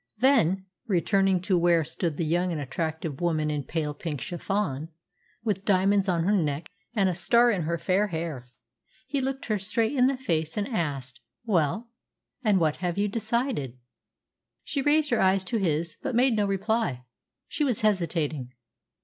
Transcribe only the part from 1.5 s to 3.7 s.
where stood the young and attractive woman in